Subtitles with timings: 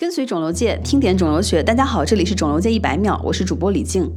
[0.00, 1.60] 跟随肿瘤界，听点肿瘤学。
[1.60, 4.08] 大家好，这里是肿瘤界一百秒，我是主播李静。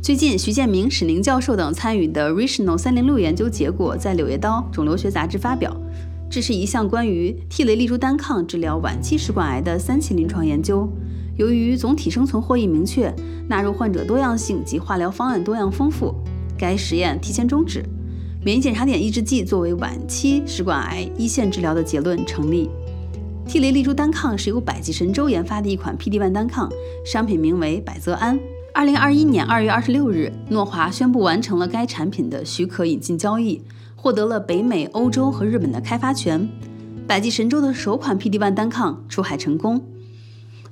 [0.00, 5.76] 最近，徐建明、史宁教授等参与的 Rational 三零六研究结果在《柳叶刀肿瘤学杂志》发表。
[6.30, 10.88] 这是一项关于替雷利珠单抗治疗晚期食管癌的三期临床研究。
[11.36, 13.12] 由于总体生存获益明确，
[13.48, 16.14] 纳入患者多样性及化疗方案多样丰富，
[16.56, 17.84] 该实验提前终止。
[18.44, 22.70] 免疫检查点抑制剂作为晚期食管癌一线治疗的结论成立。
[23.46, 26.68] 替雷利珠单抗是由百济神州研发的一款 PD-1 单抗，
[27.04, 28.38] 商品名为百泽安。
[28.72, 33.62] 二零二一年二月二十六日，诺华宣布完成了该产品的许可引进交易，
[33.94, 36.48] 获得了北美、欧洲和日本的开发权。
[37.06, 39.80] 百济神州的首款 PD-1 单抗出海成功。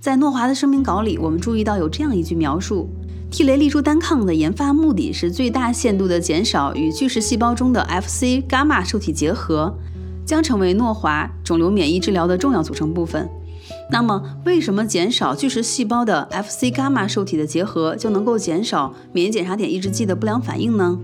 [0.01, 2.89] 在诺华的声明稿里，我们注意到有这样一句描述：
[3.31, 9.79] 替雷利珠单抗的研发目的是最大限度地减少与巨噬细胞中的 Fc 伽马受体结合。
[10.25, 13.29] 将成为诺华肿瘤免疫治疗的重要组成部分。
[13.91, 20.99] 那么，为什么减少巨噬细胞的 Fc 伽马受体的结合就能够减少免疫检查点抑制剂的不良反应呢？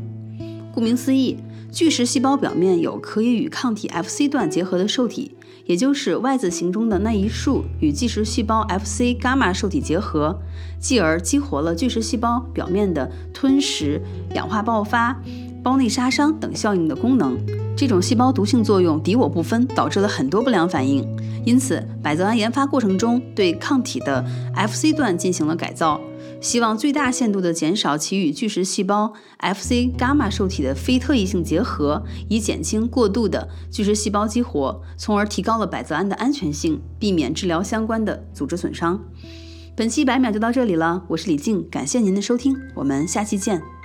[0.72, 1.36] 顾名思义，
[1.70, 10.40] 巨噬细胞表面有可以与抗体 Fc 段结合的受体，也就是 Y 字形中的那一束与巨噬细胞 Fc 伽马受体结合，
[10.80, 14.00] 继而激活了巨噬细胞表面的吞食、
[14.34, 15.20] 氧化爆发、
[15.62, 17.36] 胞内杀伤等效应的功能。
[17.78, 21.06] 这种细胞毒性作用敌我不分，导致了很多不良反应。
[21.46, 26.00] 因此，百泽安研发过程中对抗体的 Fc 段进行了改造，
[26.40, 39.00] 希望最大限度地减少其与巨噬细胞 Fc 伽马受体的非特异性结合，以减轻过度的巨噬细胞激活，从而提高了百泽安的安全性，避免治疗相关的组织损伤。
[39.76, 43.77] 本期百秒就到这里了，我是李静，感谢您的收听，我们下期见。